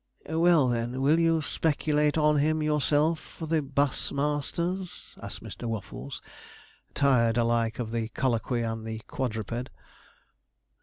[0.27, 5.65] 'Well, then, will you speculate on him yourself for the buss masters?' asked Mr.
[5.67, 6.23] Waffles,
[6.95, 9.69] tired alike of the colloquy and the quadruped.